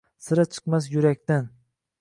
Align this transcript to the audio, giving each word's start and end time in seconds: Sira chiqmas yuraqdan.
Sira 0.27 0.45
chiqmas 0.53 0.89
yuraqdan. 0.95 1.45